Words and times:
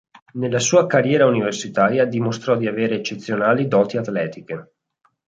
Nella 0.33 0.57
sua 0.57 0.87
carriera 0.87 1.27
universitaria 1.27 2.05
dimostrò 2.07 2.57
di 2.57 2.65
avere 2.65 2.95
eccezionali 2.95 3.67
doti 3.67 3.97
atletiche. 3.97 4.71